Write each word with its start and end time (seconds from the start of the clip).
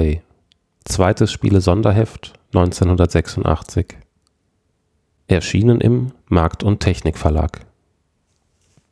Powerplay. 0.00 0.22
Zweites 0.84 1.30
Spiele-Sonderheft 1.30 2.32
1986. 2.54 3.98
Erschienen 5.28 5.80
im 5.80 6.12
Markt 6.28 6.62
und 6.62 6.80
Technik 6.80 7.18
Verlag. 7.18 7.66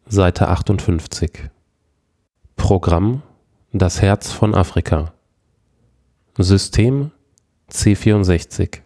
Seite 0.06 0.48
58. 0.48 1.50
Programm 2.56 3.22
Das 3.72 4.02
Herz 4.02 4.32
von 4.32 4.54
Afrika. 4.54 5.12
System 6.36 7.10
C64. 7.70 8.80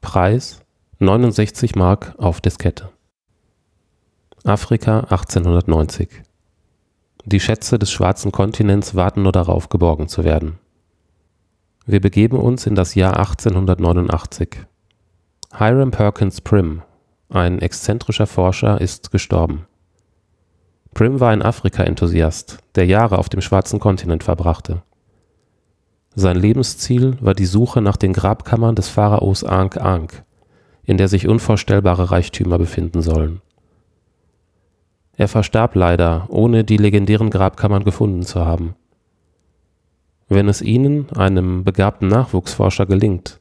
Preis 0.00 0.60
69 0.98 1.74
Mark 1.74 2.14
auf 2.18 2.40
Diskette. 2.40 2.90
Afrika 4.44 5.00
1890. 5.00 6.22
Die 7.24 7.40
Schätze 7.40 7.78
des 7.78 7.90
schwarzen 7.90 8.30
Kontinents 8.30 8.94
warten 8.94 9.22
nur 9.22 9.32
darauf, 9.32 9.68
geborgen 9.68 10.08
zu 10.08 10.24
werden. 10.24 10.58
Wir 11.86 12.00
begeben 12.00 12.36
uns 12.36 12.66
in 12.66 12.74
das 12.74 12.94
Jahr 12.94 13.18
1889. 13.18 14.66
Hiram 15.56 15.90
Perkins 15.90 16.42
Prim, 16.42 16.82
ein 17.30 17.58
exzentrischer 17.60 18.26
Forscher, 18.26 18.80
ist 18.80 19.10
gestorben. 19.10 19.66
Prim 20.92 21.20
war 21.20 21.30
ein 21.30 21.42
Afrika-Enthusiast, 21.42 22.58
der 22.74 22.84
Jahre 22.84 23.16
auf 23.18 23.30
dem 23.30 23.40
schwarzen 23.40 23.80
Kontinent 23.80 24.22
verbrachte. 24.24 24.82
Sein 26.14 26.36
Lebensziel 26.36 27.16
war 27.20 27.34
die 27.34 27.46
Suche 27.46 27.80
nach 27.80 27.96
den 27.96 28.12
Grabkammern 28.12 28.74
des 28.74 28.88
Pharaos 28.88 29.42
Ankh 29.42 29.80
Ankh, 29.80 30.22
in 30.84 30.98
der 30.98 31.08
sich 31.08 31.28
unvorstellbare 31.28 32.10
Reichtümer 32.10 32.58
befinden 32.58 33.00
sollen. 33.00 33.40
Er 35.16 35.28
verstarb 35.28 35.74
leider, 35.74 36.26
ohne 36.28 36.62
die 36.62 36.76
legendären 36.76 37.30
Grabkammern 37.30 37.84
gefunden 37.84 38.22
zu 38.22 38.44
haben. 38.44 38.74
Wenn 40.32 40.48
es 40.48 40.62
Ihnen, 40.62 41.10
einem 41.10 41.64
begabten 41.64 42.06
Nachwuchsforscher, 42.06 42.86
gelingt, 42.86 43.40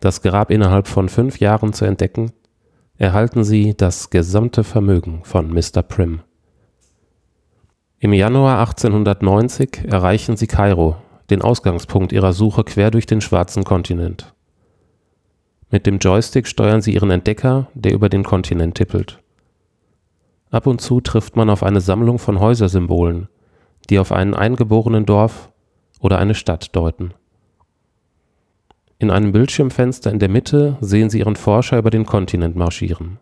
das 0.00 0.22
Grab 0.22 0.50
innerhalb 0.50 0.88
von 0.88 1.08
fünf 1.08 1.38
Jahren 1.38 1.72
zu 1.72 1.84
entdecken, 1.84 2.32
erhalten 2.98 3.44
Sie 3.44 3.76
das 3.76 4.10
gesamte 4.10 4.64
Vermögen 4.64 5.20
von 5.22 5.54
Mr. 5.54 5.82
Prim. 5.82 6.22
Im 8.00 8.12
Januar 8.12 8.58
1890 8.58 9.84
erreichen 9.84 10.36
Sie 10.36 10.48
Kairo, 10.48 10.96
den 11.30 11.42
Ausgangspunkt 11.42 12.10
Ihrer 12.10 12.32
Suche 12.32 12.64
quer 12.64 12.90
durch 12.90 13.06
den 13.06 13.20
schwarzen 13.20 13.62
Kontinent. 13.62 14.34
Mit 15.70 15.86
dem 15.86 15.98
Joystick 15.98 16.48
steuern 16.48 16.82
Sie 16.82 16.94
Ihren 16.94 17.12
Entdecker, 17.12 17.68
der 17.74 17.92
über 17.92 18.08
den 18.08 18.24
Kontinent 18.24 18.74
tippelt. 18.74 19.20
Ab 20.50 20.66
und 20.66 20.80
zu 20.80 21.00
trifft 21.00 21.36
man 21.36 21.50
auf 21.50 21.62
eine 21.62 21.80
Sammlung 21.80 22.18
von 22.18 22.40
Häusersymbolen, 22.40 23.28
die 23.90 24.00
auf 24.00 24.10
einen 24.10 24.34
eingeborenen 24.34 25.06
Dorf 25.06 25.52
oder 26.00 26.18
eine 26.18 26.34
Stadt 26.34 26.74
deuten. 26.74 27.14
In 28.98 29.10
einem 29.10 29.32
Bildschirmfenster 29.32 30.10
in 30.10 30.18
der 30.18 30.28
Mitte 30.28 30.78
sehen 30.80 31.10
Sie 31.10 31.18
Ihren 31.18 31.36
Forscher 31.36 31.78
über 31.78 31.90
den 31.90 32.06
Kontinent 32.06 32.56
marschieren. 32.56 33.18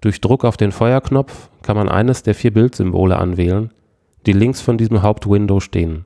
Durch 0.00 0.20
Druck 0.20 0.44
auf 0.44 0.56
den 0.56 0.72
Feuerknopf 0.72 1.50
kann 1.62 1.76
man 1.76 1.88
eines 1.88 2.22
der 2.22 2.34
vier 2.34 2.52
Bildsymbole 2.52 3.16
anwählen, 3.16 3.72
die 4.26 4.32
links 4.32 4.60
von 4.60 4.76
diesem 4.76 5.02
Hauptwindow 5.02 5.60
stehen. 5.60 6.04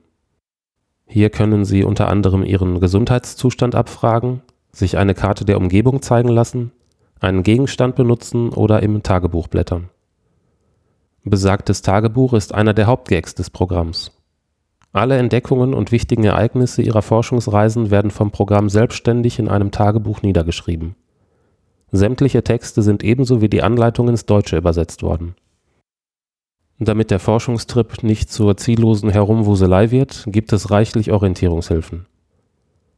Hier 1.07 1.29
können 1.29 1.65
Sie 1.65 1.83
unter 1.83 2.07
anderem 2.07 2.43
Ihren 2.43 2.79
Gesundheitszustand 2.79 3.75
abfragen, 3.75 4.41
sich 4.71 4.97
eine 4.97 5.13
Karte 5.13 5.43
der 5.43 5.57
Umgebung 5.57 6.01
zeigen 6.01 6.29
lassen, 6.29 6.71
einen 7.19 7.43
Gegenstand 7.43 7.95
benutzen 7.95 8.49
oder 8.49 8.81
im 8.81 9.03
Tagebuch 9.03 9.47
blättern. 9.47 9.89
Besagtes 11.23 11.81
Tagebuch 11.81 12.33
ist 12.33 12.53
einer 12.53 12.73
der 12.73 12.87
Hauptgags 12.87 13.35
des 13.35 13.49
Programms. 13.49 14.11
Alle 14.93 15.17
Entdeckungen 15.17 15.73
und 15.73 15.91
wichtigen 15.91 16.25
Ereignisse 16.25 16.81
ihrer 16.81 17.01
Forschungsreisen 17.01 17.91
werden 17.91 18.11
vom 18.11 18.31
Programm 18.31 18.69
selbstständig 18.69 19.39
in 19.39 19.47
einem 19.47 19.71
Tagebuch 19.71 20.21
niedergeschrieben. 20.21 20.95
Sämtliche 21.93 22.43
Texte 22.43 22.81
sind 22.81 23.03
ebenso 23.03 23.41
wie 23.41 23.49
die 23.49 23.63
Anleitung 23.63 24.09
ins 24.09 24.25
Deutsche 24.25 24.57
übersetzt 24.57 25.01
worden. 25.01 25.35
Damit 26.79 27.11
der 27.11 27.19
Forschungstrip 27.19 28.03
nicht 28.03 28.31
zur 28.31 28.57
ziellosen 28.57 29.09
Herumwuselei 29.09 29.91
wird, 29.91 30.23
gibt 30.27 30.51
es 30.51 30.71
reichlich 30.71 31.11
Orientierungshilfen. 31.11 32.07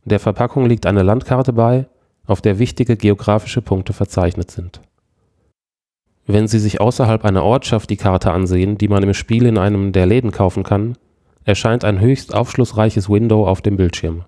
Der 0.06 0.20
Verpackung 0.20 0.66
liegt 0.66 0.86
eine 0.86 1.04
Landkarte 1.04 1.54
bei, 1.54 1.88
auf 2.26 2.42
der 2.42 2.60
wichtige 2.60 2.96
geografische 2.96 3.62
Punkte 3.62 3.94
verzeichnet 3.94 4.52
sind. 4.52 4.82
Wenn 6.26 6.48
Sie 6.48 6.60
sich 6.60 6.80
außerhalb 6.80 7.26
einer 7.26 7.44
Ortschaft 7.44 7.90
die 7.90 7.98
Karte 7.98 8.32
ansehen, 8.32 8.78
die 8.78 8.88
man 8.88 9.04
im 9.04 9.14
Spiel 9.14 9.46
in 9.46 9.58
einem 9.58 9.92
der 9.92 10.06
Läden 10.06 10.32
kaufen 10.32 10.64
kann, 10.64 10.96
erscheint 11.46 11.84
ein 11.84 12.00
höchst 12.00 12.34
aufschlussreiches 12.34 13.10
Window 13.10 13.48
auf 13.48 13.62
dem 13.62 13.78
Bildschirm. 13.78 14.26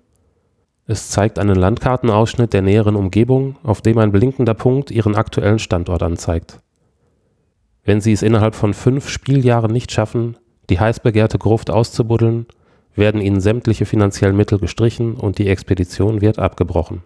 Es 0.86 1.10
zeigt 1.10 1.38
einen 1.38 1.56
Landkartenausschnitt 1.56 2.52
der 2.52 2.62
näheren 2.62 2.94
Umgebung, 2.94 3.56
auf 3.64 3.80
dem 3.80 3.98
ein 3.98 4.12
blinkender 4.12 4.54
Punkt 4.54 4.90
ihren 4.90 5.16
aktuellen 5.16 5.58
Standort 5.58 6.02
anzeigt. 6.02 6.60
Wenn 7.84 8.00
sie 8.00 8.12
es 8.12 8.22
innerhalb 8.22 8.54
von 8.54 8.72
fünf 8.72 9.08
Spieljahren 9.08 9.72
nicht 9.72 9.90
schaffen, 9.90 10.36
die 10.70 10.78
heiß 10.78 11.00
begehrte 11.00 11.38
Gruft 11.38 11.70
auszubuddeln, 11.70 12.46
werden 12.94 13.20
ihnen 13.20 13.40
sämtliche 13.40 13.84
finanziellen 13.84 14.36
Mittel 14.36 14.58
gestrichen 14.58 15.14
und 15.14 15.38
die 15.38 15.48
Expedition 15.48 16.20
wird 16.20 16.38
abgebrochen. 16.38 17.02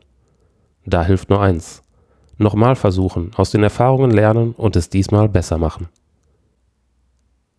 Da 0.84 1.02
hilft 1.04 1.30
nur 1.30 1.40
eins. 1.40 1.82
Nochmal 2.38 2.76
versuchen, 2.76 3.32
aus 3.36 3.50
den 3.50 3.62
Erfahrungen 3.62 4.10
lernen 4.10 4.52
und 4.56 4.76
es 4.76 4.88
diesmal 4.88 5.28
besser 5.28 5.58
machen. 5.58 5.88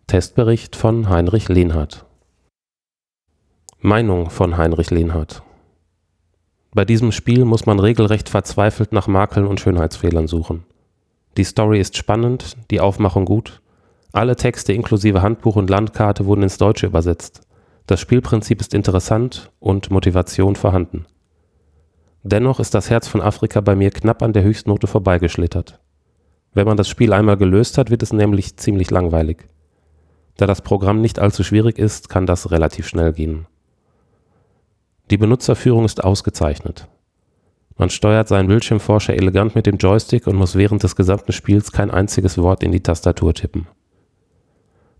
Testbericht 0.06 0.74
von 0.76 1.08
Heinrich 1.08 1.48
Lehnhardt 1.48 2.04
Meinung 3.84 4.30
von 4.30 4.56
Heinrich 4.56 4.92
Lehnhardt. 4.92 5.42
Bei 6.72 6.84
diesem 6.84 7.10
Spiel 7.10 7.44
muss 7.44 7.66
man 7.66 7.80
regelrecht 7.80 8.28
verzweifelt 8.28 8.92
nach 8.92 9.08
Makeln 9.08 9.44
und 9.44 9.58
Schönheitsfehlern 9.58 10.28
suchen. 10.28 10.62
Die 11.36 11.42
Story 11.42 11.80
ist 11.80 11.96
spannend, 11.96 12.56
die 12.70 12.78
Aufmachung 12.78 13.24
gut. 13.24 13.60
Alle 14.12 14.36
Texte 14.36 14.72
inklusive 14.72 15.20
Handbuch 15.20 15.56
und 15.56 15.68
Landkarte 15.68 16.26
wurden 16.26 16.44
ins 16.44 16.58
Deutsche 16.58 16.86
übersetzt. 16.86 17.40
Das 17.88 18.00
Spielprinzip 18.00 18.60
ist 18.60 18.72
interessant 18.72 19.50
und 19.58 19.90
Motivation 19.90 20.54
vorhanden. 20.54 21.06
Dennoch 22.22 22.60
ist 22.60 22.76
das 22.76 22.88
Herz 22.88 23.08
von 23.08 23.20
Afrika 23.20 23.60
bei 23.60 23.74
mir 23.74 23.90
knapp 23.90 24.22
an 24.22 24.32
der 24.32 24.44
Höchstnote 24.44 24.86
vorbeigeschlittert. 24.86 25.80
Wenn 26.54 26.68
man 26.68 26.76
das 26.76 26.88
Spiel 26.88 27.12
einmal 27.12 27.36
gelöst 27.36 27.78
hat, 27.78 27.90
wird 27.90 28.04
es 28.04 28.12
nämlich 28.12 28.56
ziemlich 28.56 28.92
langweilig. 28.92 29.48
Da 30.36 30.46
das 30.46 30.62
Programm 30.62 31.00
nicht 31.00 31.18
allzu 31.18 31.42
schwierig 31.42 31.80
ist, 31.80 32.08
kann 32.08 32.26
das 32.26 32.52
relativ 32.52 32.86
schnell 32.86 33.12
gehen. 33.12 33.48
Die 35.12 35.18
Benutzerführung 35.18 35.84
ist 35.84 36.02
ausgezeichnet. 36.02 36.88
Man 37.76 37.90
steuert 37.90 38.28
seinen 38.28 38.48
Bildschirmforscher 38.48 39.12
elegant 39.12 39.54
mit 39.54 39.66
dem 39.66 39.76
Joystick 39.76 40.26
und 40.26 40.36
muss 40.36 40.56
während 40.56 40.82
des 40.82 40.96
gesamten 40.96 41.32
Spiels 41.32 41.70
kein 41.70 41.90
einziges 41.90 42.38
Wort 42.38 42.62
in 42.62 42.72
die 42.72 42.82
Tastatur 42.82 43.34
tippen. 43.34 43.66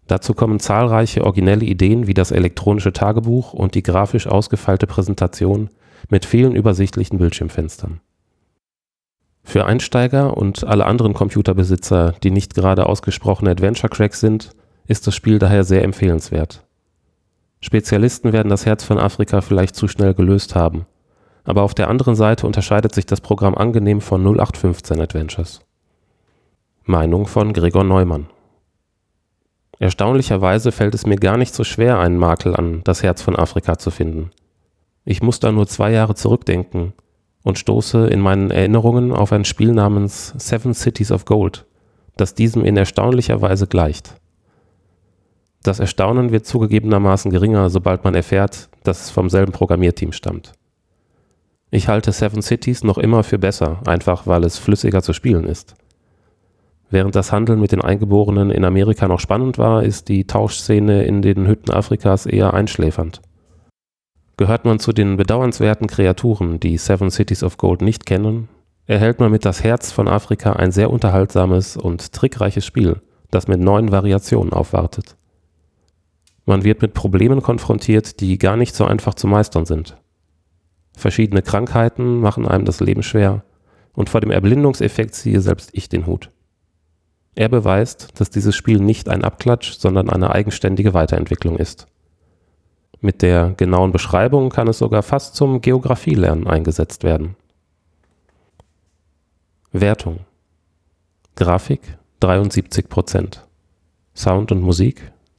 Dazu 0.06 0.34
kommen 0.34 0.60
zahlreiche 0.60 1.24
originelle 1.24 1.64
Ideen 1.64 2.06
wie 2.06 2.12
das 2.12 2.30
elektronische 2.30 2.92
Tagebuch 2.92 3.54
und 3.54 3.74
die 3.74 3.82
grafisch 3.82 4.26
ausgefeilte 4.26 4.86
Präsentation 4.86 5.70
mit 6.10 6.26
vielen 6.26 6.54
übersichtlichen 6.54 7.16
Bildschirmfenstern. 7.16 8.03
Für 9.42 9.65
Einsteiger 9.65 10.36
und 10.36 10.62
alle 10.66 10.84
anderen 10.84 11.15
Computerbesitzer, 11.15 12.16
die 12.22 12.32
nicht 12.32 12.54
gerade 12.54 12.84
ausgesprochene 12.84 13.53
Adventure-Cracks 13.53 14.20
sind, 14.20 14.50
ist 14.86 15.06
das 15.06 15.15
Spiel 15.15 15.38
daher 15.38 15.65
sehr 15.65 15.82
empfehlenswert. 15.82 16.66
Spezialisten 17.62 18.32
werden 18.32 18.50
das 18.50 18.66
Herz 18.66 18.84
von 18.84 18.98
Afrika 18.98 19.41
vielleicht 19.41 19.76
zu 19.76 19.88
schnell 19.88 20.12
gelöst 20.12 20.54
haben. 20.54 20.84
Aber 21.44 21.62
auf 21.62 21.74
der 21.74 21.88
anderen 21.88 22.16
Seite 22.16 22.47
unterscheidet 22.47 22.94
sich 22.94 23.06
das 23.06 23.20
Programm 23.20 23.54
angenehm 23.54 24.00
von 24.00 24.20
0815 24.22 25.00
Adventures. 25.00 25.60
Meinung 26.84 27.26
von 27.26 27.53
Gregor 27.53 27.84
Neumann 27.84 28.26
Erstaunlicherweise 29.78 30.70
fällt 30.70 30.94
es 30.94 31.06
mir 31.06 31.16
gar 31.16 31.36
nicht 31.36 31.54
so 31.54 31.64
schwer, 31.64 31.98
einen 31.98 32.16
Makel 32.16 32.54
an 32.54 32.82
das 32.84 33.03
Herz 33.03 33.22
von 33.22 33.36
Afrika 33.36 33.78
zu 33.78 33.91
finden. 33.91 34.30
Ich 35.04 35.22
muss 35.22 35.41
da 35.41 35.50
nur 35.50 35.66
zwei 35.66 35.91
Jahre 35.91 36.15
zurückdenken 36.15 36.92
und 37.42 37.58
stoße 37.58 38.06
in 38.06 38.20
meinen 38.20 38.50
Erinnerungen 38.50 39.12
auf 39.12 39.32
ein 39.32 39.44
Spiel 39.44 39.72
namens 39.72 40.34
Seven 40.36 40.74
Cities 40.74 41.10
of 41.10 41.24
Gold, 41.24 41.66
das 42.16 42.34
diesem 42.34 42.65
in 42.65 42.76
erstaunlicher 42.76 43.41
Weise 43.42 43.66
gleicht. 43.66 44.15
Das 45.62 45.78
Erstaunen 45.78 46.32
wird 46.32 46.44
zugegebenermaßen 46.44 47.30
geringer, 47.30 47.70
sobald 47.70 48.03
man 48.03 48.14
erfährt, 48.14 48.68
dass 48.82 49.04
es 49.04 49.10
vom 49.10 49.30
selben 49.30 49.53
Programmierteam 49.53 50.12
stammt. 50.12 50.53
Ich 51.70 51.88
halte 51.88 52.12
Seven 52.12 52.42
Cities 52.42 52.82
noch 52.82 52.98
immer 52.98 53.22
für 53.22 53.38
besser, 53.38 53.80
einfach 53.86 54.26
weil 54.26 54.44
es 54.44 54.59
flüssiger 54.59 55.03
zu 55.03 55.12
spielen 55.12 55.44
ist. 55.44 55.74
Während 56.91 57.14
das 57.14 57.32
Handeln 57.32 57.60
mit 57.60 57.72
den 57.72 57.80
Eingeborenen 57.80 58.50
in 58.50 58.64
Amerika 58.64 59.09
noch 59.09 59.20
spannend 59.20 59.56
war, 59.56 59.82
ist 59.82 60.09
die 60.09 60.26
Tauschszene 60.26 61.04
in 61.04 61.22
den 61.22 61.47
Hütten 61.47 61.70
Afrikas 61.70 62.26
eher 62.26 62.53
einschläfernd. 62.53 63.22
Gehört 64.36 64.65
man 64.65 64.80
zu 64.80 64.92
den 64.92 65.16
bedauernswerten 65.16 65.86
Kreaturen, 65.86 66.58
die 66.58 66.76
Seven 66.76 67.10
Cities 67.10 67.42
of 67.42 67.56
Gold 67.56 67.80
nicht 67.80 68.04
kennen, 68.04 68.48
erhält 68.86 69.20
man 69.20 69.30
mit 69.30 69.44
das 69.44 69.62
Herz 69.62 69.92
von 69.92 70.08
Afrika 70.08 70.54
ein 70.54 70.72
sehr 70.72 70.91
unterhaltsames 70.91 71.76
und 71.76 72.12
trickreiches 72.12 72.66
Spiel, 72.66 73.00
das 73.30 73.48
mit 73.48 73.60
neuen 73.60 73.92
Variationen 73.92 74.53
aufwartet. 74.53 75.16
Man 76.44 76.65
wird 76.65 76.83
mit 76.83 76.94
Problemen 76.94 77.42
konfrontiert, 77.42 78.21
die 78.21 78.39
gar 78.39 78.56
nicht 78.56 78.74
so 78.74 78.84
einfach 78.84 79.15
zu 79.15 79.27
meistern 79.27 79.65
sind. 79.65 79.97
Verschiedene 80.97 81.42
Krankheiten 81.42 82.21
machen 82.21 82.47
einem 82.47 82.65
das 82.65 82.80
Leben 82.80 83.03
schwer 83.03 83.44
und 83.92 84.10
vor 84.10 84.21
dem 84.21 84.30
Erblindungseffekt 84.30 85.15
ziehe 85.15 85.41
selbst 85.41 85.71
ich 85.72 85.89
den 85.89 86.06
Hut. 86.06 86.30
Er 87.34 87.48
beweist, 87.48 88.21
dass 88.21 88.30
dieses 88.30 88.54
Spiel 88.54 88.78
nicht 88.78 89.09
ein 89.09 89.24
Abklatsch, 89.24 89.72
sondern 89.78 90.10
eine 90.10 90.30
eigenständige 90.30 90.92
Weiterentwicklung 90.92 91.56
ist. 91.56 91.86
Mit 93.00 93.22
der 93.22 93.54
genauen 93.56 93.91
Beschreibung 93.91 94.50
kann 94.50 94.68
es 94.68 94.78
sogar 94.78 95.03
fast 95.03 95.34
zum 95.34 95.60
Geografielernen 95.60 96.47
eingesetzt 96.47 97.04
werden. 97.04 97.36
Wertung 99.72 100.21
Grafik 101.34 101.80
73%, 102.21 103.39
Sound 104.15 104.53
und 104.53 104.60
Musik 104.60 105.10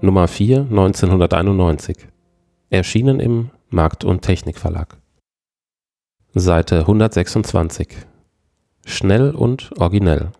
Nummer 0.00 0.28
4 0.28 0.60
1991 0.60 1.96
Erschienen 2.70 3.18
im 3.18 3.50
Markt 3.68 4.04
und 4.04 4.22
Technik 4.22 4.56
Verlag 4.56 4.96
Seite 6.34 6.80
126 6.80 7.88
Schnell 8.86 9.30
und 9.34 9.72
originell. 9.76 10.30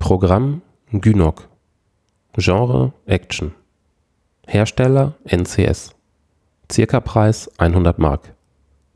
Programm 0.00 0.62
Gynok 0.90 1.48
Genre 2.36 2.92
Action. 3.06 3.54
Hersteller 4.48 5.14
NCS 5.24 5.94
Circa-Preis 6.70 7.48
100 7.58 8.00
Mark. 8.00 8.34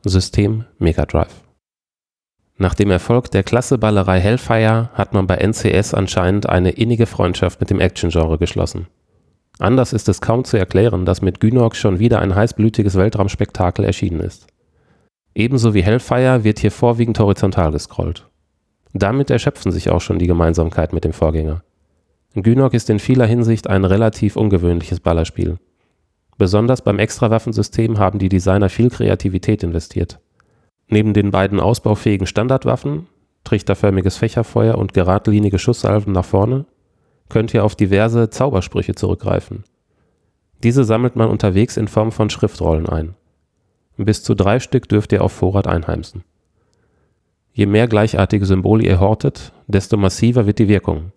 System 0.03 0.65
Mega 0.77 1.05
Drive. 1.05 1.41
Nach 2.57 2.75
dem 2.75 2.91
Erfolg 2.91 3.31
der 3.31 3.43
Klasseballerei 3.43 4.19
Hellfire 4.19 4.89
hat 4.93 5.13
man 5.13 5.25
bei 5.25 5.37
NCS 5.37 5.93
anscheinend 5.93 6.49
eine 6.49 6.71
innige 6.71 7.05
Freundschaft 7.05 7.61
mit 7.61 7.69
dem 7.69 7.79
Action-Genre 7.79 8.37
geschlossen. 8.37 8.87
Anders 9.59 9.91
ist 9.91 10.07
es 10.07 10.21
kaum 10.21 10.45
zu 10.45 10.57
erklären, 10.57 11.05
dass 11.05 11.21
mit 11.21 11.41
Gynox 11.41 11.77
schon 11.77 11.99
wieder 11.99 12.19
ein 12.19 12.33
heißblütiges 12.33 12.95
Weltraumspektakel 12.95 13.83
erschienen 13.83 14.21
ist. 14.21 14.47
Ebenso 15.35 15.73
wie 15.73 15.83
Hellfire 15.83 16.45
wird 16.45 16.59
hier 16.59 16.71
vorwiegend 16.71 17.19
horizontal 17.19 17.71
gescrollt. 17.71 18.27
Damit 18.93 19.29
erschöpfen 19.29 19.71
sich 19.71 19.89
auch 19.89 20.01
schon 20.01 20.17
die 20.17 20.27
Gemeinsamkeiten 20.27 20.95
mit 20.95 21.03
dem 21.03 21.13
Vorgänger. 21.13 21.61
Gynox 22.35 22.73
ist 22.73 22.89
in 22.89 22.99
vieler 22.99 23.25
Hinsicht 23.25 23.67
ein 23.67 23.83
relativ 23.83 24.37
ungewöhnliches 24.37 25.01
Ballerspiel. 25.01 25.57
Besonders 26.37 26.81
beim 26.81 26.97
Extrawaffensystem 26.97 27.99
haben 27.99 28.17
die 28.17 28.29
Designer 28.29 28.69
viel 28.69 28.89
Kreativität 28.89 29.61
investiert. 29.61 30.19
Neben 30.87 31.13
den 31.13 31.31
beiden 31.31 31.59
ausbaufähigen 31.59 32.27
Standardwaffen, 32.27 33.07
trichterförmiges 33.43 34.15
Fächerfeuer 34.15 34.77
und 34.77 34.93
geradlinige 34.93 35.59
Schusssalven 35.59 36.13
nach 36.13 36.25
vorne, 36.25 36.65
könnt 37.29 37.53
ihr 37.53 37.63
auf 37.63 37.75
diverse 37.75 38.29
Zaubersprüche 38.29 38.95
zurückgreifen. 38.95 39.63
Diese 40.63 40.83
sammelt 40.83 41.15
man 41.15 41.29
unterwegs 41.29 41.77
in 41.77 41.87
Form 41.87 42.11
von 42.11 42.29
Schriftrollen 42.29 42.89
ein. 42.89 43.15
Bis 43.97 44.23
zu 44.23 44.35
drei 44.35 44.59
Stück 44.59 44.89
dürft 44.89 45.11
ihr 45.11 45.23
auf 45.23 45.31
Vorrat 45.31 45.67
einheimsen. 45.67 46.23
Je 47.53 47.65
mehr 47.65 47.87
gleichartige 47.87 48.45
Symbole 48.45 48.83
ihr 48.83 48.99
hortet, 48.99 49.51
desto 49.67 49.97
massiver 49.97 50.45
wird 50.45 50.59
die 50.59 50.67
Wirkung. 50.67 51.11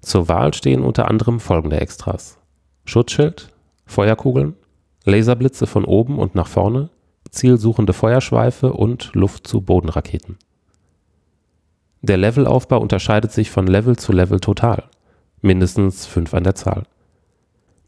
Zur 0.00 0.28
Wahl 0.28 0.54
stehen 0.54 0.82
unter 0.82 1.08
anderem 1.08 1.40
folgende 1.40 1.80
Extras. 1.80 2.38
Schutzschild, 2.84 3.48
Feuerkugeln, 3.86 4.54
Laserblitze 5.04 5.66
von 5.66 5.84
oben 5.84 6.18
und 6.18 6.34
nach 6.34 6.46
vorne, 6.46 6.90
zielsuchende 7.30 7.92
Feuerschweife 7.92 8.72
und 8.72 9.10
Luft-zu-Boden-Raketen. 9.14 10.38
Der 12.02 12.18
Levelaufbau 12.18 12.80
unterscheidet 12.80 13.32
sich 13.32 13.50
von 13.50 13.66
Level 13.66 13.96
zu 13.96 14.12
Level 14.12 14.40
total, 14.40 14.84
mindestens 15.44 16.06
fünf 16.06 16.34
an 16.34 16.44
der 16.44 16.54
Zahl. 16.54 16.84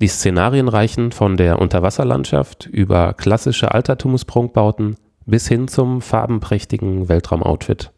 Die 0.00 0.08
Szenarien 0.08 0.68
reichen 0.68 1.10
von 1.10 1.36
der 1.36 1.58
Unterwasserlandschaft 1.58 2.66
über 2.66 3.14
klassische 3.14 3.72
Altertumsprunkbauten 3.72 4.96
bis 5.24 5.48
hin 5.48 5.66
zum 5.66 6.02
farbenprächtigen 6.02 7.08
Weltraumoutfit. 7.08 7.92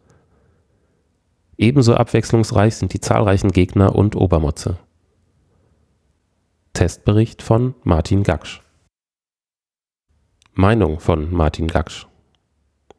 Ebenso 1.57 1.95
abwechslungsreich 1.95 2.77
sind 2.77 2.95
die 2.95 3.01
zahlreichen 3.01 3.51
Gegner 3.51 3.97
und 3.97 4.15
Obermotze. 4.15 4.79
Testbericht 6.73 7.43
von 7.43 7.75
Martin 7.83 8.23
Gaksch 8.23 8.63
Meinung 10.59 10.99
von 10.99 11.33
Martin 11.33 11.69
Gaksch. 11.69 12.09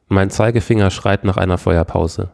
Mein 0.08 0.30
Zeigefinger 0.30 0.90
schreit 0.90 1.24
nach 1.24 1.36
einer 1.36 1.58
Feuerpause. 1.58 2.32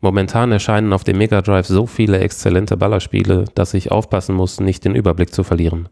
Momentan 0.00 0.50
erscheinen 0.50 0.92
auf 0.92 1.04
dem 1.04 1.18
Mega 1.18 1.42
Drive 1.42 1.66
so 1.66 1.86
viele 1.86 2.20
exzellente 2.20 2.76
Ballerspiele, 2.76 3.44
dass 3.54 3.74
ich 3.74 3.92
aufpassen 3.92 4.34
muss, 4.34 4.60
nicht 4.60 4.84
den 4.84 4.94
Überblick 4.94 5.34
zu 5.34 5.44
verlieren. 5.44 5.88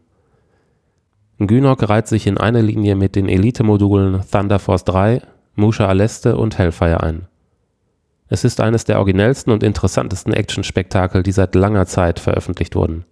Gynok 1.37 1.87
reiht 1.87 2.07
sich 2.07 2.27
in 2.27 2.37
eine 2.37 2.61
Linie 2.61 2.95
mit 2.95 3.15
den 3.15 3.29
Elite-Modulen 3.29 4.21
Thunder 4.29 4.59
Force 4.59 4.83
3, 4.85 5.21
Musha 5.55 5.87
Aleste 5.87 6.37
und 6.37 6.57
Hellfire 6.57 7.01
ein. 7.01 7.27
Es 8.27 8.43
ist 8.43 8.61
eines 8.61 8.83
der 8.83 8.97
originellsten 8.97 9.53
und 9.53 9.63
interessantesten 9.63 10.33
Action-Spektakel, 10.33 11.23
die 11.23 11.31
seit 11.31 11.55
langer 11.55 11.85
Zeit 11.85 12.19
veröffentlicht 12.19 12.75
wurden. 12.75 13.05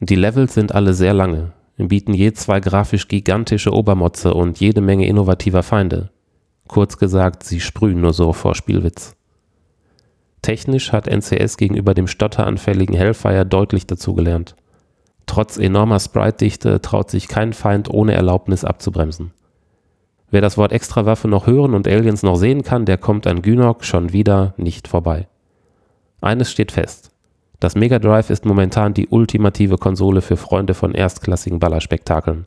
Die 0.00 0.14
Levels 0.14 0.54
sind 0.54 0.74
alle 0.74 0.94
sehr 0.94 1.14
lange, 1.14 1.52
bieten 1.76 2.14
je 2.14 2.32
zwei 2.32 2.60
grafisch 2.60 3.08
gigantische 3.08 3.72
Obermotze 3.72 4.34
und 4.34 4.60
jede 4.60 4.80
Menge 4.80 5.06
innovativer 5.06 5.62
Feinde. 5.62 6.10
Kurz 6.68 6.98
gesagt, 6.98 7.44
sie 7.44 7.60
sprühen 7.60 8.00
nur 8.00 8.12
so 8.12 8.32
vor 8.32 8.54
Spielwitz. 8.54 9.17
Technisch 10.42 10.92
hat 10.92 11.08
NCS 11.08 11.56
gegenüber 11.56 11.94
dem 11.94 12.06
stotteranfälligen 12.06 12.96
Hellfire 12.96 13.44
deutlich 13.44 13.86
dazugelernt. 13.86 14.54
Trotz 15.26 15.58
enormer 15.58 16.00
Sprite-Dichte 16.00 16.80
traut 16.80 17.10
sich 17.10 17.28
kein 17.28 17.52
Feind 17.52 17.90
ohne 17.90 18.14
Erlaubnis 18.14 18.64
abzubremsen. 18.64 19.32
Wer 20.30 20.40
das 20.40 20.56
Wort 20.56 20.72
Extrawaffe 20.72 21.28
noch 21.28 21.46
hören 21.46 21.74
und 21.74 21.88
Aliens 21.88 22.22
noch 22.22 22.36
sehen 22.36 22.62
kann, 22.62 22.84
der 22.84 22.98
kommt 22.98 23.26
an 23.26 23.42
Gynok 23.42 23.84
schon 23.84 24.12
wieder 24.12 24.54
nicht 24.56 24.88
vorbei. 24.88 25.26
Eines 26.20 26.50
steht 26.50 26.72
fest. 26.72 27.12
Das 27.60 27.74
Mega 27.74 27.98
Drive 27.98 28.30
ist 28.30 28.44
momentan 28.44 28.94
die 28.94 29.08
ultimative 29.08 29.78
Konsole 29.78 30.22
für 30.22 30.36
Freunde 30.36 30.74
von 30.74 30.94
erstklassigen 30.94 31.58
Ballerspektakeln. 31.58 32.44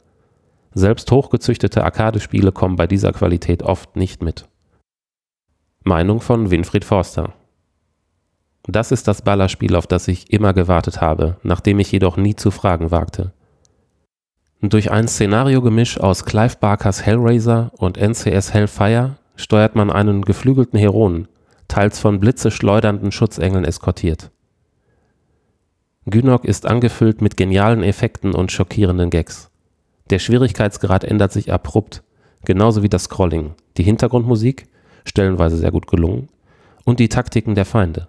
Selbst 0.74 1.12
hochgezüchtete 1.12 1.84
Arcade-Spiele 1.84 2.52
kommen 2.52 2.78
bei 2.78 2.88
dieser 2.88 3.12
Qualität 3.12 3.62
oft 3.62 3.96
nicht 3.96 4.24
mit. 4.24 4.48
Meinung 5.84 6.22
von 6.22 6.50
Winfried 6.50 6.86
Forster 6.86 7.34
Das 8.68 8.92
ist 8.92 9.08
das 9.08 9.22
Ballerspiel, 9.24 9.76
auf 9.76 9.88
das 9.88 10.08
ich 10.08 10.32
immer 10.32 10.54
gewartet 10.54 11.02
habe, 11.02 11.38
nachdem 11.44 11.80
ich 11.80 11.92
jedoch 11.92 12.18
nie 12.18 12.36
zu 12.36 12.52
fragen 12.52 12.92
wagte. 12.92 13.34
Durch 14.62 14.92
ein 14.92 15.08
Szenariogemisch 15.08 16.00
aus 16.00 16.26
Clive 16.26 16.58
Barkers 16.60 17.04
Hellraiser 17.04 17.72
und 17.78 17.98
NCS 17.98 18.54
Hellfire 18.54 19.18
steuert 19.36 19.76
man 19.76 19.90
einen 19.90 20.22
geflügelten 20.22 20.78
Heroen, 20.78 21.28
teils 21.68 22.00
von 22.00 22.20
blitzeschleudernden 22.20 23.12
Schutzengeln 23.12 23.66
eskortiert. 23.66 24.30
Gynok 26.06 26.46
ist 26.46 26.68
angefüllt 26.68 27.22
mit 27.22 27.38
genialen 27.38 27.82
Effekten 27.82 28.36
und 28.36 28.52
schockierenden 28.52 29.10
Gags. 29.10 29.50
Der 30.12 30.20
Schwierigkeitsgrad 30.20 31.04
ändert 31.04 31.32
sich 31.32 31.52
abrupt, 31.52 32.04
genauso 32.46 32.84
wie 32.84 32.90
das 32.90 33.04
Scrolling, 33.06 33.56
die 33.78 33.84
Hintergrundmusik, 33.84 34.68
stellenweise 35.06 35.58
sehr 35.58 35.72
gut 35.72 35.88
gelungen, 35.88 36.30
und 36.84 37.00
die 37.00 37.10
Taktiken 37.10 37.56
der 37.56 37.66
Feinde. 37.66 38.08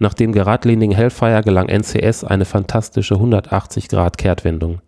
Nach 0.00 0.14
dem 0.14 0.32
geradlinigen 0.32 0.96
Hellfire 0.96 1.42
gelang 1.42 1.68
NCS 1.68 2.24
eine 2.24 2.46
fantastische 2.46 3.14
180-Grad-Kehrtwendung. 3.14 4.80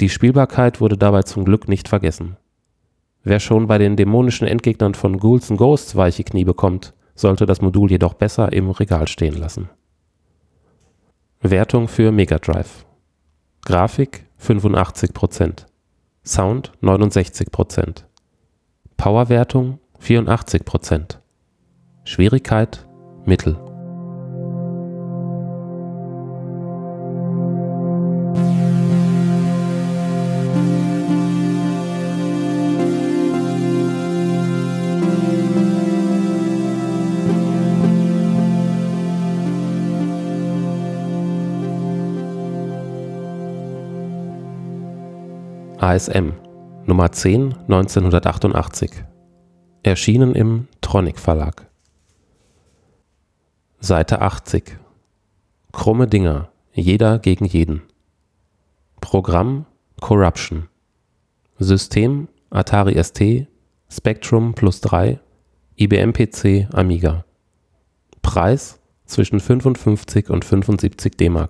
Die 0.00 0.08
Spielbarkeit 0.08 0.80
wurde 0.80 0.96
dabei 0.96 1.24
zum 1.24 1.44
Glück 1.44 1.68
nicht 1.68 1.88
vergessen. 1.88 2.38
Wer 3.22 3.40
schon 3.40 3.66
bei 3.66 3.76
den 3.76 3.96
dämonischen 3.96 4.48
Endgegnern 4.48 4.94
von 4.94 5.18
Ghouls 5.18 5.48
Ghosts 5.48 5.96
weiche 5.96 6.24
Knie 6.24 6.44
bekommt, 6.44 6.94
sollte 7.14 7.44
das 7.44 7.60
Modul 7.60 7.90
jedoch 7.90 8.14
besser 8.14 8.52
im 8.52 8.70
Regal 8.70 9.08
stehen 9.08 9.36
lassen 9.36 9.68
Wertung 11.50 11.88
für 11.88 12.10
Mega 12.10 12.38
Drive. 12.38 12.86
Grafik 13.66 14.24
85%, 14.40 15.66
Sound 16.24 16.72
69%, 16.82 18.04
Powerwertung 18.96 19.78
84%, 20.00 21.18
Schwierigkeit 22.04 22.86
Mittel. 23.26 23.63
ASM 45.84 46.32
Nummer 46.86 47.12
10 47.12 47.56
1988 47.68 49.04
Erschienen 49.82 50.34
im 50.34 50.66
Tronic 50.80 51.18
Verlag. 51.18 51.66
Seite 53.80 54.22
80 54.22 54.78
Krumme 55.72 56.06
Dinger 56.06 56.48
Jeder 56.72 57.18
gegen 57.18 57.44
jeden. 57.44 57.82
Programm 59.02 59.66
Corruption. 60.00 60.70
System 61.58 62.28
Atari 62.48 62.94
ST 63.04 63.46
Spectrum 63.90 64.54
Plus 64.54 64.80
3 64.80 65.20
IBM 65.76 66.14
PC 66.14 66.66
Amiga. 66.72 67.26
Preis 68.22 68.80
zwischen 69.04 69.38
55 69.38 70.30
und 70.30 70.46
75 70.46 71.14
DM 71.18 71.46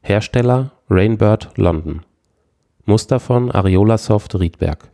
Hersteller 0.00 0.72
Rainbird 0.88 1.50
London 1.58 2.00
Muster 2.84 3.20
von 3.20 3.52
Ariolasoft 3.52 4.34
Riedberg 4.40 4.90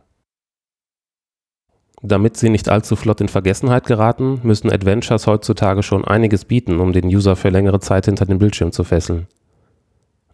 Damit 2.03 2.37
sie 2.37 2.49
nicht 2.49 2.69
allzu 2.69 2.95
flott 2.95 3.19
in 3.19 3.29
Vergessenheit 3.29 3.87
geraten, 3.87 4.41
müssen 4.43 4.71
Adventures 4.71 5.25
heutzutage 5.25 5.81
schon 5.81 6.05
einiges 6.05 6.45
bieten, 6.45 6.79
um 6.81 6.93
den 6.93 7.07
User 7.07 7.35
für 7.35 7.49
längere 7.49 7.79
Zeit 7.79 8.05
hinter 8.05 8.27
den 8.27 8.37
Bildschirm 8.37 8.71
zu 8.71 8.83
fesseln. 8.83 9.25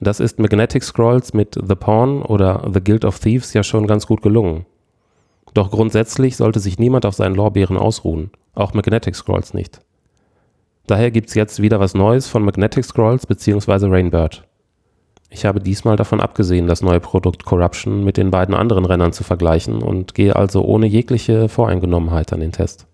Das 0.02 0.20
ist 0.20 0.38
Magnetic 0.38 0.84
Scrolls 0.84 1.34
mit 1.34 1.58
The 1.66 1.76
Pawn 1.76 2.24
oder 2.24 2.70
The 2.74 2.84
Guild 2.84 3.06
of 3.06 3.20
Thieves 3.20 3.54
ja 3.54 3.64
schon 3.64 3.88
ganz 3.88 4.06
gut 4.06 4.22
gelungen. 4.22 4.66
Doch 5.54 5.72
grundsätzlich 5.72 6.36
sollte 6.36 6.60
sich 6.60 6.78
niemand 6.78 7.06
auf 7.06 7.16
seinen 7.16 7.36
Lorbeeren 7.36 7.78
ausruhen, 7.78 8.32
auch 8.54 8.74
Magnetic 8.74 9.16
Scrolls 9.16 9.54
nicht. 9.54 9.80
Daher 10.88 11.10
gibt's 11.10 11.36
jetzt 11.36 11.62
wieder 11.62 11.80
was 11.80 11.94
Neues 11.94 12.28
von 12.28 12.44
Magnetic 12.44 12.84
Scrolls 12.84 13.26
bzw. 13.26 13.88
Rainbird. 13.88 14.46
Ich 15.30 15.46
habe 15.46 15.60
diesmal 15.60 15.96
davon 15.96 16.22
abgesehen, 16.22 16.68
das 16.68 16.82
neue 16.82 17.00
Produkt 17.00 17.46
Corruption 17.46 18.04
mit 18.04 18.18
den 18.18 18.32
beiden 18.32 18.56
anderen 18.56 18.86
Rennern 18.86 19.12
zu 19.12 19.24
vergleichen 19.24 19.82
und 19.82 20.14
gehe 20.14 20.36
also 20.36 20.64
ohne 20.64 20.86
jegliche 20.86 21.50
Voreingenommenheit 21.50 22.32
an 22.32 22.40
den 22.40 22.52
Test. 22.52 22.88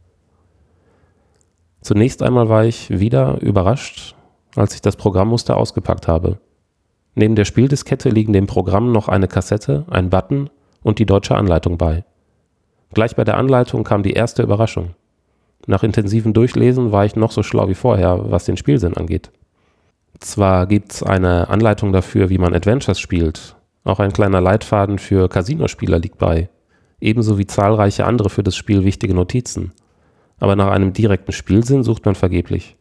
Zunächst 1.82 2.22
einmal 2.22 2.48
war 2.48 2.66
ich 2.66 2.90
wieder 2.90 3.42
überrascht, 3.42 4.16
als 4.56 4.76
ich 4.76 4.82
das 4.82 4.96
Programmmuster 4.96 5.58
ausgepackt 5.58 6.08
habe. 6.08 6.40
Neben 7.16 7.36
der 7.36 7.46
Spieldiskette 7.46 8.10
liegen 8.10 8.34
dem 8.34 8.48
Programm 8.48 8.92
noch 8.92 9.08
eine 9.08 9.28
Kassette, 9.28 9.86
ein 9.90 10.10
Button 10.10 10.50
und 10.84 11.00
die 11.00 11.06
deutsche 11.06 11.36
Anleitung 11.36 11.78
bei. 11.78 12.06
Gleich 12.94 13.16
bei 13.16 13.24
der 13.24 13.38
Anleitung 13.38 13.84
kam 13.84 14.04
die 14.04 14.14
erste 14.14 14.44
Überraschung. 14.44 14.92
Nach 15.68 15.84
intensivem 15.84 16.34
Durchlesen 16.34 16.92
war 16.92 17.06
ich 17.06 17.16
noch 17.16 17.32
so 17.32 17.44
schlau 17.44 17.68
wie 17.68 17.76
vorher, 17.76 18.32
was 18.32 18.46
den 18.46 18.58
Spielsinn 18.58 18.98
angeht. 18.98 19.32
Zwar 20.20 20.68
gibt's 20.68 21.02
eine 21.02 21.50
Anleitung 21.50 21.92
dafür, 21.92 22.30
wie 22.30 22.38
man 22.38 22.54
Adventures 22.54 23.00
spielt, 23.00 23.56
auch 23.84 24.00
ein 24.00 24.14
kleiner 24.14 24.42
Leitfaden 24.42 25.00
für 25.00 25.28
Casinospieler 25.28 26.00
liegt 26.00 26.20
bei, 26.20 26.50
ebenso 27.00 27.38
wie 27.38 27.48
zahlreiche 27.48 28.06
andere 28.06 28.30
für 28.30 28.44
das 28.44 28.56
Spiel 28.56 28.84
wichtige 28.84 29.16
Notizen. 29.16 29.74
Aber 30.40 30.56
nach 30.56 30.70
einem 30.72 30.94
direkten 30.94 31.32
Spielsinn 31.32 31.84
sucht 31.84 32.06
man 32.06 32.16
vergeblich. 32.16 32.78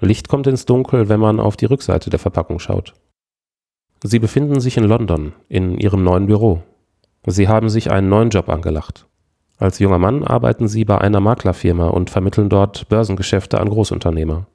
Licht 0.00 0.28
kommt 0.28 0.46
ins 0.46 0.66
Dunkel, 0.66 1.08
wenn 1.08 1.20
man 1.20 1.40
auf 1.40 1.56
die 1.56 1.66
Rückseite 1.66 2.10
der 2.10 2.18
Verpackung 2.18 2.58
schaut. 2.58 2.94
Sie 4.02 4.18
befinden 4.18 4.60
sich 4.60 4.76
in 4.76 4.84
London, 4.84 5.34
in 5.48 5.76
ihrem 5.76 6.02
neuen 6.02 6.26
Büro. 6.26 6.62
Sie 7.26 7.48
haben 7.48 7.68
sich 7.68 7.90
einen 7.90 8.08
neuen 8.08 8.30
Job 8.30 8.48
angelacht. 8.48 9.06
Als 9.58 9.78
junger 9.78 9.98
Mann 9.98 10.24
arbeiten 10.24 10.68
sie 10.68 10.86
bei 10.86 10.98
einer 10.98 11.20
Maklerfirma 11.20 11.88
und 11.88 12.08
vermitteln 12.08 12.48
dort 12.48 12.88
Börsengeschäfte 12.88 13.60
an 13.60 13.68
Großunternehmer. 13.68 14.46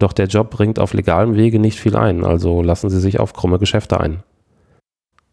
Doch 0.00 0.14
der 0.14 0.26
Job 0.26 0.50
bringt 0.50 0.78
auf 0.78 0.94
legalem 0.94 1.36
Wege 1.36 1.58
nicht 1.58 1.78
viel 1.78 1.94
ein, 1.94 2.24
also 2.24 2.62
lassen 2.62 2.88
sie 2.88 3.00
sich 3.00 3.20
auf 3.20 3.34
krumme 3.34 3.58
Geschäfte 3.58 4.00
ein. 4.00 4.22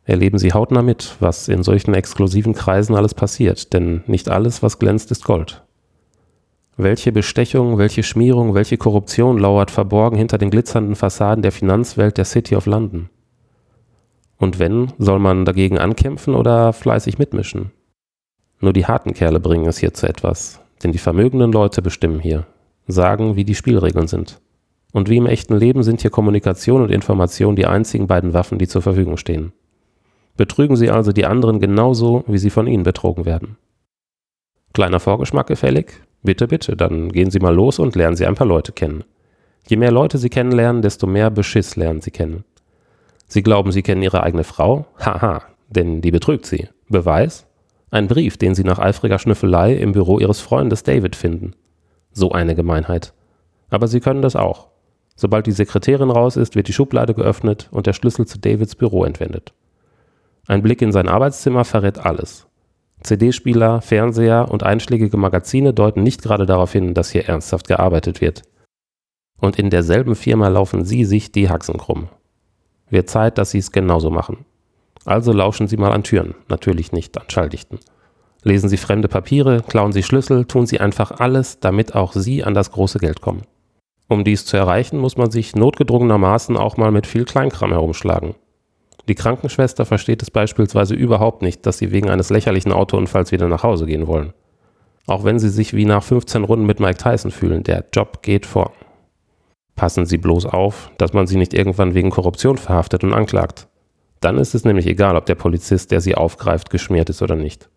Erleben 0.03 0.37
sie 0.37 0.51
hautnah 0.51 0.81
mit, 0.81 1.15
was 1.21 1.47
in 1.47 1.63
solchen 1.63 1.93
exklusiven 1.93 2.53
Kreisen 2.53 2.93
alles 2.93 3.13
passiert, 3.13 3.71
denn 3.71 4.03
nicht 4.07 4.27
alles, 4.29 4.61
was 4.61 4.77
glänzt, 4.77 5.09
ist 5.09 5.23
Gold. 5.23 5.63
Welche 6.75 7.13
Bestechung, 7.13 7.77
welche 7.77 8.03
Schmierung, 8.03 8.55
welche 8.55 8.77
Korruption 8.77 9.37
lauert 9.37 9.71
verborgen 9.71 10.17
hinter 10.17 10.37
den 10.37 10.51
glitzernden 10.51 10.95
Fassaden 10.95 11.41
der 11.41 11.53
Finanzwelt 11.53 12.17
der 12.17 12.25
City 12.25 12.57
of 12.57 12.65
London? 12.65 13.09
Und 14.37 14.59
wenn, 14.59 14.91
soll 14.97 15.19
man 15.19 15.45
dagegen 15.45 15.77
ankämpfen 15.77 16.35
oder 16.35 16.73
fleißig 16.73 17.17
mitmischen? 17.19 17.71
Nur 18.59 18.73
die 18.73 18.85
harten 18.85 19.13
Kerle 19.13 19.39
bringen 19.39 19.65
es 19.65 19.77
hier 19.77 19.93
zu 19.93 20.07
etwas, 20.07 20.59
denn 20.83 20.91
die 20.91 20.97
vermögenden 20.97 21.53
Leute 21.53 21.81
bestimmen 21.81 22.19
hier, 22.19 22.45
sagen, 22.85 23.37
wie 23.37 23.45
die 23.45 23.55
Spielregeln 23.55 24.07
sind. 24.07 24.41
Und 24.93 25.09
wie 25.09 25.17
im 25.17 25.25
echten 25.25 25.55
Leben 25.55 25.83
sind 25.83 26.01
hier 26.01 26.11
Kommunikation 26.11 26.81
und 26.81 26.91
Information 26.91 27.55
die 27.55 27.65
einzigen 27.65 28.07
beiden 28.07 28.33
Waffen, 28.33 28.57
die 28.57 28.67
zur 28.67 28.81
Verfügung 28.81 29.17
stehen. 29.17 29.51
Betrügen 30.37 30.75
Sie 30.75 30.89
also 30.89 31.11
die 31.11 31.25
anderen 31.25 31.59
genauso, 31.59 32.23
wie 32.27 32.37
Sie 32.37 32.49
von 32.49 32.67
ihnen 32.67 32.83
betrogen 32.83 33.25
werden. 33.25 33.57
Kleiner 34.73 34.99
Vorgeschmack 34.99 35.47
gefällig? 35.47 36.01
Bitte, 36.23 36.47
bitte, 36.47 36.75
dann 36.75 37.11
gehen 37.11 37.31
Sie 37.31 37.39
mal 37.39 37.53
los 37.53 37.79
und 37.79 37.95
lernen 37.95 38.15
Sie 38.15 38.25
ein 38.25 38.35
paar 38.35 38.47
Leute 38.47 38.71
kennen. 38.71 39.03
Je 39.67 39.77
mehr 39.77 39.91
Leute 39.91 40.17
Sie 40.17 40.29
kennenlernen, 40.29 40.81
desto 40.81 41.07
mehr 41.07 41.29
Beschiss 41.29 41.75
lernen 41.75 42.01
Sie 42.01 42.11
kennen. 42.11 42.43
Sie 43.27 43.43
glauben, 43.43 43.71
Sie 43.71 43.81
kennen 43.81 44.03
Ihre 44.03 44.23
eigene 44.23 44.43
Frau? 44.43 44.85
Haha, 44.99 45.41
denn 45.69 46.01
die 46.01 46.11
betrügt 46.11 46.45
Sie. 46.45 46.69
Beweis? 46.89 47.47
Ein 47.89 48.07
Brief, 48.07 48.37
den 48.37 48.53
sie 48.53 48.63
nach 48.63 48.79
eifriger 48.79 49.17
Schnüffelei 49.17 49.73
im 49.73 49.93
Büro 49.93 50.19
ihres 50.19 50.41
Freundes 50.41 50.83
David 50.83 51.15
finden. 51.15 51.53
So 52.11 52.31
eine 52.31 52.53
Gemeinheit. 52.53 53.13
Aber 53.69 53.87
sie 53.87 54.01
können 54.01 54.21
das 54.21 54.35
auch. 54.35 54.67
Sobald 55.19 55.47
die 55.47 55.51
Sekretärin 55.51 56.11
raus 56.11 56.37
ist, 56.37 56.55
wird 56.55 56.67
die 56.67 56.73
Schublade 56.73 57.15
geöffnet 57.15 57.67
und 57.71 57.87
der 57.87 57.93
Schlüssel 57.93 58.27
zu 58.27 58.37
Davids 58.37 58.75
Büro 58.75 59.03
entwendet. 59.03 59.51
Ein 60.45 60.61
Blick 60.61 60.81
in 60.81 60.91
sein 60.91 61.09
Arbeitszimmer 61.09 61.65
verrät 61.65 61.97
alles. 61.97 62.45
CD-Spieler, 63.01 63.81
Fernseher 63.81 64.49
und 64.49 64.61
einschlägige 64.61 65.17
Magazine 65.17 65.73
deuten 65.73 66.03
nicht 66.03 66.21
gerade 66.21 66.45
darauf 66.45 66.71
hin, 66.71 66.93
dass 66.93 67.09
hier 67.09 67.25
ernsthaft 67.25 67.67
gearbeitet 67.67 68.21
wird. 68.21 68.43
Und 69.39 69.57
in 69.57 69.71
derselben 69.71 70.15
Firma 70.15 70.47
laufen 70.49 70.85
sie 70.85 71.03
sich 71.03 71.31
die 71.31 71.49
Haxen 71.49 71.77
krumm. 71.77 72.09
Wird 72.89 73.09
Zeit, 73.09 73.39
dass 73.39 73.51
sie 73.51 73.59
es 73.59 73.71
genauso 73.71 74.11
machen. 74.11 74.45
Also 75.03 75.31
lauschen 75.31 75.67
Sie 75.67 75.77
mal 75.77 75.93
an 75.93 76.03
Türen, 76.03 76.35
natürlich 76.49 76.91
nicht 76.91 77.17
an 77.17 77.29
Schalldichten. 77.29 77.79
Lesen 78.43 78.69
Sie 78.69 78.77
fremde 78.77 79.07
Papiere, 79.07 79.61
klauen 79.61 79.93
Sie 79.93 80.03
Schlüssel, 80.03 80.45
tun 80.45 80.67
Sie 80.67 80.79
einfach 80.79 81.11
alles, 81.11 81.59
damit 81.59 81.95
auch 81.95 82.13
Sie 82.13 82.43
an 82.43 82.53
das 82.53 82.71
große 82.71 82.99
Geld 82.99 83.21
kommen. 83.21 83.43
Um 84.07 84.23
dies 84.23 84.45
zu 84.45 84.55
erreichen, 84.55 84.97
muss 84.99 85.17
man 85.17 85.31
sich 85.31 85.55
notgedrungenermaßen 85.55 86.55
auch 86.55 86.77
mal 86.77 86.91
mit 86.91 87.07
viel 87.07 87.25
Kleinkram 87.25 87.71
herumschlagen. 87.71 88.35
Die 89.07 89.15
Krankenschwester 89.15 89.85
versteht 89.85 90.21
es 90.21 90.31
beispielsweise 90.31 90.93
überhaupt 90.93 91.41
nicht, 91.41 91.65
dass 91.65 91.77
sie 91.77 91.91
wegen 91.91 92.09
eines 92.09 92.29
lächerlichen 92.29 92.71
Autounfalls 92.71 93.31
wieder 93.31 93.47
nach 93.47 93.63
Hause 93.63 93.85
gehen 93.85 94.07
wollen. 94.07 94.33
Auch 95.07 95.23
wenn 95.23 95.39
sie 95.39 95.49
sich 95.49 95.73
wie 95.73 95.85
nach 95.85 96.03
15 96.03 96.43
Runden 96.43 96.65
mit 96.65 96.79
Mike 96.79 96.97
Tyson 96.97 97.31
fühlen, 97.31 97.63
der 97.63 97.85
Job 97.93 98.21
geht 98.21 98.45
vor. 98.45 98.73
Passen 99.75 100.05
Sie 100.05 100.17
bloß 100.17 100.47
auf, 100.47 100.91
dass 100.97 101.13
man 101.13 101.27
sie 101.27 101.37
nicht 101.37 101.53
irgendwann 101.53 101.93
wegen 101.93 102.09
Korruption 102.09 102.57
verhaftet 102.57 103.03
und 103.03 103.13
anklagt. 103.13 103.67
Dann 104.19 104.39
ist 104.39 104.55
es 104.55 104.65
nämlich 104.65 104.87
egal, 104.87 105.15
ob 105.15 105.27
der 105.27 105.35
Polizist, 105.35 105.91
der 105.91 106.01
sie 106.01 106.15
aufgreift, 106.15 106.71
geschmiert 106.71 107.09
ist 107.09 107.21
oder 107.21 107.35
nicht. 107.35 107.69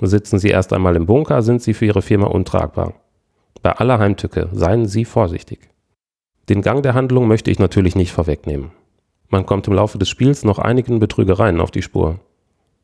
Sitzen 0.00 0.38
Sie 0.38 0.48
erst 0.48 0.72
einmal 0.72 0.96
im 0.96 1.06
Bunker, 1.06 1.42
sind 1.42 1.60
Sie 1.60 1.74
für 1.74 1.84
Ihre 1.84 2.02
Firma 2.02 2.26
untragbar. 2.28 2.94
Bei 3.62 3.72
aller 3.72 4.00
Heimtücke 4.00 4.48
seien 4.52 4.86
Sie 4.86 5.04
vorsichtig. 5.04 5.70
Den 6.48 6.62
Gang 6.62 6.82
der 6.82 6.94
Handlung 6.94 7.28
möchte 7.28 7.50
ich 7.50 7.60
natürlich 7.60 7.94
nicht 7.94 8.10
vorwegnehmen. 8.10 8.72
Man 9.28 9.46
kommt 9.46 9.68
im 9.68 9.74
Laufe 9.74 9.98
des 9.98 10.08
Spiels 10.08 10.44
noch 10.44 10.58
einigen 10.58 10.98
Betrügereien 10.98 11.60
auf 11.60 11.70
die 11.70 11.82
Spur. 11.82 12.18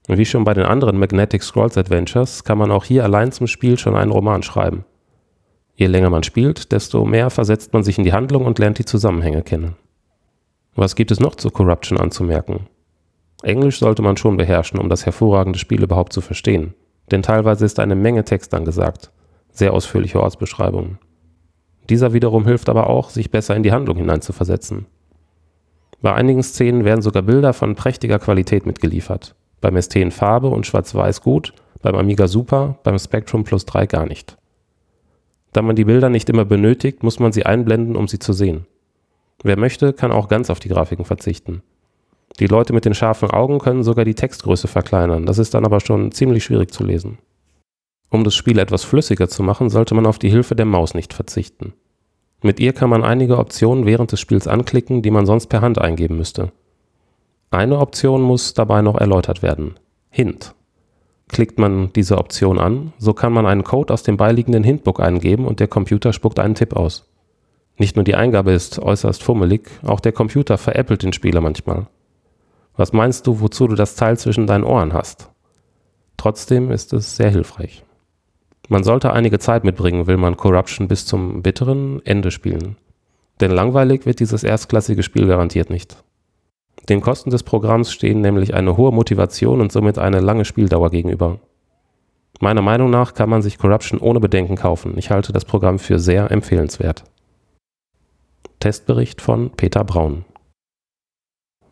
Wie 0.07 0.25
schon 0.25 0.45
bei 0.45 0.55
den 0.55 0.65
anderen 0.65 0.99
Magnetic 0.99 1.43
Scrolls 1.43 1.77
Adventures 1.77 2.45
kann 2.45 2.59
man 2.59 2.71
auch 2.71 2.85
hier 2.85 3.03
allein 3.03 3.33
zum 3.33 3.49
Spiel 3.49 3.77
schon 3.77 3.97
einen 3.97 4.13
Roman 4.13 4.43
schreiben. 4.43 4.85
Je 5.75 5.87
länger 5.87 6.11
man 6.11 6.23
spielt, 6.23 6.73
desto 6.73 7.05
mehr 7.05 7.31
versetzt 7.31 7.73
man 7.73 7.83
sich 7.83 7.99
in 7.99 8.05
die 8.05 8.13
Handlung 8.13 8.47
und 8.47 8.59
lernt 8.59 8.79
die 8.79 8.85
Zusammenhänge 8.85 9.43
kennen. 9.43 9.77
Was 10.75 10.95
gibt 10.95 11.11
es 11.11 11.21
noch 11.21 11.35
zu 11.35 11.51
Corruption 11.51 11.99
anzumerken? 11.99 12.69
Englisch 13.43 13.81
sollte 13.81 14.03
man 14.03 14.17
schon 14.17 14.37
beherrschen, 14.37 14.79
um 14.79 14.89
das 14.89 15.07
hervorragende 15.07 15.59
Spiel 15.59 15.83
überhaupt 15.83 16.13
zu 16.13 16.21
verstehen, 16.21 16.75
denn 17.11 17.23
teilweise 17.23 17.65
ist 17.65 17.81
eine 17.81 17.97
Menge 17.97 18.25
Text 18.25 18.55
angesagt, 18.55 19.11
sehr 19.59 19.75
ausführliche 19.75 20.23
Ortsbeschreibungen. 20.23 20.99
Dieser 21.91 22.13
wiederum 22.13 22.47
hilft 22.47 22.69
aber 22.69 22.89
auch, 22.89 23.11
sich 23.11 23.31
besser 23.31 23.57
in 23.57 23.63
die 23.63 23.73
Handlung 23.73 23.97
hineinzuversetzen. 23.97 24.87
Bei 26.01 26.15
einigen 26.15 26.43
Szenen 26.43 26.85
werden 26.85 27.03
sogar 27.03 27.23
Bilder 27.23 27.53
von 27.53 27.75
prächtiger 27.75 28.19
Qualität 28.19 28.67
mitgeliefert. 28.67 29.35
Beim 29.61 29.81
ST 29.81 29.97
in 29.97 30.13
Farbe 30.13 30.49
und 30.49 30.67
Schwarz-Weiß 30.67 31.23
gut, 31.23 31.53
beim 31.83 31.97
Amiga 31.97 32.29
Super, 32.29 32.79
beim 32.85 32.99
Spectrum 32.99 33.43
Plus 33.45 33.67
3 33.67 33.87
gar 33.87 34.07
nicht. 34.07 34.37
Da 35.53 35.63
man 35.63 35.77
die 35.77 35.85
Bilder 35.85 36.09
nicht 36.09 36.29
immer 36.29 36.45
benötigt, 36.45 37.03
muss 37.03 37.19
man 37.19 37.33
sie 37.33 37.47
einblenden, 37.47 37.97
um 37.97 38.07
sie 38.07 38.19
zu 38.19 38.33
sehen. 38.33 38.67
Wer 39.43 39.59
möchte, 39.59 39.93
kann 39.93 40.13
auch 40.13 40.29
ganz 40.29 40.51
auf 40.51 40.61
die 40.61 40.69
Grafiken 40.69 41.05
verzichten. 41.05 41.63
Die 42.39 42.47
Leute 42.47 42.73
mit 42.73 42.85
den 42.85 42.95
scharfen 42.95 43.31
Augen 43.31 43.59
können 43.59 43.83
sogar 43.83 44.05
die 44.05 44.15
Textgröße 44.15 44.69
verkleinern, 44.69 45.27
das 45.27 45.39
ist 45.39 45.55
dann 45.55 45.65
aber 45.65 45.81
schon 45.81 46.13
ziemlich 46.13 46.45
schwierig 46.45 46.71
zu 46.71 46.85
lesen. 46.85 47.19
Um 48.11 48.25
das 48.25 48.35
Spiel 48.35 48.59
etwas 48.59 48.85
flüssiger 48.85 49.29
zu 49.29 49.43
machen, 49.43 49.71
sollte 49.71 49.95
man 49.95 50.07
auf 50.07 50.19
die 50.19 50.31
Hilfe 50.31 50.55
der 50.55 50.67
Maus 50.67 50.95
nicht 50.95 51.13
verzichten. 51.13 51.75
Mit 52.41 52.61
ihr 52.61 52.73
kann 52.73 52.89
man 52.89 53.05
einige 53.05 53.39
Optionen 53.39 53.85
während 53.85 54.13
des 54.13 54.21
Spiels 54.21 54.47
anklicken, 54.47 55.03
die 55.03 55.11
man 55.11 55.27
sonst 55.27 55.49
per 55.49 55.61
Hand 55.61 55.79
eingeben 55.79 56.17
müsste. 56.17 56.53
Eine 57.51 57.79
Option 57.79 58.23
muss 58.23 58.55
dabei 58.55 58.83
noch 58.83 58.97
erläutert 58.97 59.43
werden. 59.43 59.75
Hint. 60.11 60.55
Klickt 61.29 61.59
man 61.59 61.93
diese 61.93 62.17
Option 62.17 62.59
an, 62.59 62.93
so 62.99 63.13
kann 63.13 63.33
man 63.33 63.47
einen 63.47 63.65
Code 63.65 63.93
aus 63.93 64.03
dem 64.03 64.17
beiliegenden 64.17 64.65
Hintbook 64.65 65.01
eingeben 65.01 65.47
und 65.47 65.61
der 65.61 65.69
Computer 65.69 66.13
spuckt 66.13 66.39
einen 66.39 66.55
Tipp 66.55 66.75
aus. 66.75 67.11
Nicht 67.77 67.97
nur 67.97 68.05
die 68.05 68.15
Eingabe 68.15 68.53
ist 68.53 68.79
äußerst 68.79 69.23
fummelig, 69.23 69.71
auch 69.85 70.01
der 70.01 70.13
Computer 70.13 70.59
veräppelt 70.59 71.03
den 71.03 71.13
Spieler 71.13 71.41
manchmal. 71.41 71.87
Was 72.77 72.93
meinst 72.93 73.27
du, 73.27 73.41
wozu 73.41 73.67
du 73.67 73.75
das 73.75 73.97
Teil 73.97 74.17
zwischen 74.17 74.47
deinen 74.47 74.65
Ohren 74.65 74.93
hast? 74.93 75.31
Trotzdem 76.17 76.71
ist 76.71 76.93
es 76.93 77.17
sehr 77.17 77.31
hilfreich. 77.31 77.85
Man 78.69 78.85
sollte 78.85 79.13
einige 79.13 79.39
Zeit 79.39 79.65
mitbringen, 79.65 80.07
will 80.07 80.19
man 80.19 80.37
Corruption 80.37 80.89
bis 80.89 81.07
zum 81.07 81.43
bitteren 81.43 82.05
Ende 82.05 82.31
spielen. 82.31 82.77
Denn 83.41 83.51
langweilig 83.51 84.05
wird 84.05 84.21
dieses 84.21 84.45
erstklassige 84.45 85.03
Spiel 85.03 85.27
garantiert 85.27 85.71
nicht. 85.71 85.97
Den 86.89 87.01
Kosten 87.01 87.31
des 87.31 87.43
Programms 87.43 87.93
stehen 87.93 88.21
nämlich 88.21 88.55
eine 88.55 88.77
hohe 88.77 88.93
Motivation 88.93 89.61
und 89.61 89.73
somit 89.73 89.99
eine 89.99 90.21
lange 90.21 90.45
Spieldauer 90.45 90.91
gegenüber. 90.91 91.39
Meiner 92.41 92.63
Meinung 92.63 92.91
nach 92.91 93.15
kann 93.15 93.31
man 93.31 93.43
sich 93.43 93.59
Corruption 93.59 94.01
ohne 94.01 94.21
Bedenken 94.21 94.57
kaufen. 94.57 94.97
Ich 94.97 95.11
halte 95.11 95.33
das 95.33 95.45
Programm 95.45 95.79
für 95.79 95.99
sehr 95.99 96.31
empfehlenswert. 96.31 97.05
Testbericht 98.61 99.21
von 99.21 99.51
Peter 99.51 99.85
Braun. 99.85 100.25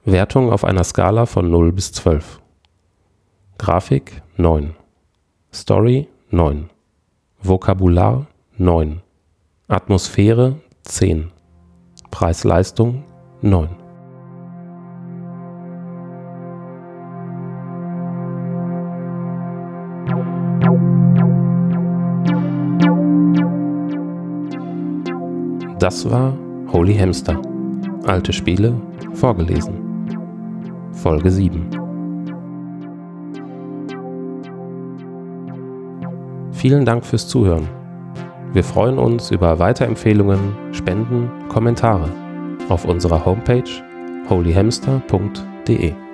Wertung 0.04 0.50
auf 0.50 0.64
einer 0.64 0.84
Skala 0.84 1.26
von 1.26 1.50
0 1.50 1.72
bis 1.72 1.92
12. 1.92 2.40
Grafik 3.58 4.22
9. 4.36 4.74
Story 5.52 6.08
9. 6.30 6.70
Vokabular 7.48 8.26
9. 8.56 9.02
Atmosphäre 9.68 10.56
10. 10.82 11.30
Preis-Leistung 12.10 13.04
9. 13.40 13.68
Das 25.78 26.10
war 26.10 26.36
Holy 26.72 26.96
Hamster. 26.96 27.40
Alte 28.06 28.32
Spiele 28.32 28.74
vorgelesen. 29.14 29.74
Folge 30.90 31.30
7. 31.30 31.85
Vielen 36.56 36.86
Dank 36.86 37.04
fürs 37.04 37.28
Zuhören. 37.28 37.68
Wir 38.54 38.64
freuen 38.64 38.98
uns 38.98 39.30
über 39.30 39.58
Weiterempfehlungen, 39.58 40.56
Spenden, 40.72 41.30
Kommentare 41.48 42.08
auf 42.70 42.86
unserer 42.86 43.24
Homepage 43.26 43.70
holyhamster.de. 44.30 46.05